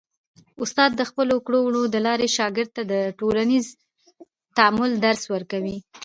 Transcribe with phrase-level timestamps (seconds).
[0.63, 3.65] استاد د خپلو کړو وړو د لارې شاګرد ته د ټولنیز
[4.57, 5.77] تعامل درس ورکوي.